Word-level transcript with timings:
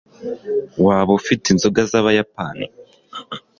waba 0.85 1.11
ufite 1.19 1.45
inzoga 1.49 1.81
z'abayapani 1.91 2.65